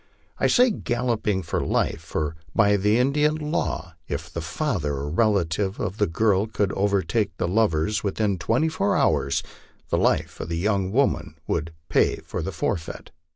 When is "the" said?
2.75-2.97, 4.33-4.41, 5.97-6.07, 7.37-7.47, 9.89-9.99, 10.49-10.57, 12.15-12.51